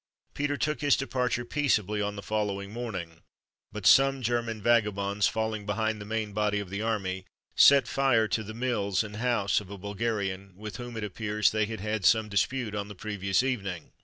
[0.33, 3.21] Peter took his departure peaceably on the following morning;
[3.71, 7.23] but some German vagabonds, falling behind the main body of the army,
[7.55, 11.67] set fire to the mills and house of a Bulgarian, with whom, it appears, they
[11.67, 13.91] had had some dispute on the previous evening.